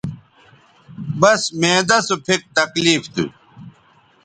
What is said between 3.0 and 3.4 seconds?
تھو